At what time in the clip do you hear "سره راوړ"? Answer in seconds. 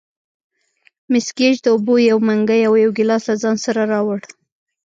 3.65-4.19